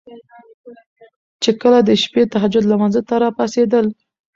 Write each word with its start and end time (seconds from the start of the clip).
چې 1.41 1.51
کله 1.61 1.79
د 1.83 1.89
شپې 2.03 2.23
تهجد 2.33 2.63
لمانځه 2.71 3.01
ته 3.07 3.15
را 3.21 3.29
پاڅيدل 3.37 3.85